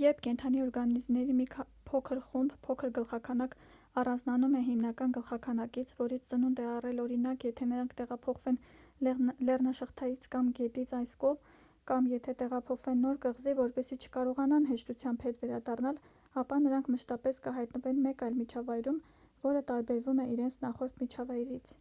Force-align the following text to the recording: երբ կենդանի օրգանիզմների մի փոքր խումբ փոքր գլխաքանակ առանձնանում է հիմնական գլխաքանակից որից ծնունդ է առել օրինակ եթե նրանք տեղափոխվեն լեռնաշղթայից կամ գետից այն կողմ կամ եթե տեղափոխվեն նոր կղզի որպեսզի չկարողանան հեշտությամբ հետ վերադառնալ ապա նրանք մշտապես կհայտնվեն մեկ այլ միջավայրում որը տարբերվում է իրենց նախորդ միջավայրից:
երբ 0.00 0.18
կենդանի 0.24 0.58
օրգանիզմների 0.62 1.34
մի 1.36 1.44
փոքր 1.90 2.18
խումբ 2.32 2.56
փոքր 2.66 2.90
գլխաքանակ 2.98 3.54
առանձնանում 4.02 4.56
է 4.58 4.60
հիմնական 4.66 5.14
գլխաքանակից 5.18 5.94
որից 6.00 6.26
ծնունդ 6.34 6.60
է 6.64 6.66
առել 6.72 7.00
օրինակ 7.04 7.46
եթե 7.48 7.68
նրանք 7.70 7.94
տեղափոխվեն 8.02 8.58
լեռնաշղթայից 9.50 10.28
կամ 10.34 10.50
գետից 10.60 10.92
այն 11.00 11.08
կողմ 11.24 11.40
կամ 11.92 12.10
եթե 12.12 12.36
տեղափոխվեն 12.44 13.02
նոր 13.06 13.22
կղզի 13.24 13.56
որպեսզի 13.64 14.00
չկարողանան 14.04 14.70
հեշտությամբ 14.74 15.26
հետ 15.30 15.42
վերադառնալ 15.46 16.02
ապա 16.44 16.62
նրանք 16.66 16.94
մշտապես 16.98 17.42
կհայտնվեն 17.48 18.04
մեկ 18.10 18.28
այլ 18.28 18.38
միջավայրում 18.44 19.02
որը 19.50 19.64
տարբերվում 19.74 20.22
է 20.26 20.30
իրենց 20.36 20.62
նախորդ 20.68 21.02
միջավայրից: 21.04 21.76